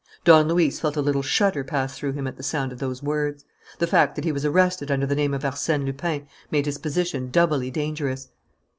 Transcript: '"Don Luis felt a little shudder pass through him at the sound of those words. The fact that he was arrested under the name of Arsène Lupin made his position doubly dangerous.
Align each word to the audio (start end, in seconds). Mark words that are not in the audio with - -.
'"Don 0.25 0.47
Luis 0.47 0.79
felt 0.79 0.97
a 0.97 1.01
little 1.03 1.21
shudder 1.21 1.63
pass 1.63 1.95
through 1.95 2.13
him 2.13 2.25
at 2.25 2.35
the 2.35 2.41
sound 2.41 2.71
of 2.71 2.79
those 2.79 3.03
words. 3.03 3.45
The 3.77 3.85
fact 3.85 4.15
that 4.15 4.25
he 4.25 4.31
was 4.31 4.43
arrested 4.43 4.89
under 4.89 5.05
the 5.05 5.13
name 5.13 5.31
of 5.35 5.43
Arsène 5.43 5.85
Lupin 5.85 6.27
made 6.49 6.65
his 6.65 6.79
position 6.79 7.29
doubly 7.29 7.69
dangerous. 7.69 8.29